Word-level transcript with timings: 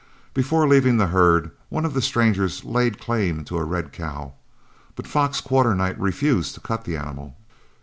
Before 0.33 0.67
leaving 0.67 0.97
the 0.97 1.05
herd, 1.13 1.51
one 1.69 1.85
of 1.85 1.93
the 1.93 2.01
strangers 2.01 2.63
laid 2.63 2.99
claim 2.99 3.45
to 3.45 3.59
a 3.59 3.63
red 3.63 3.93
cow, 3.93 4.33
but 4.95 5.05
Fox 5.05 5.39
Quarternight 5.41 5.99
refused 5.99 6.55
to 6.55 6.59
cut 6.59 6.85
the 6.85 6.97
animal. 6.97 7.35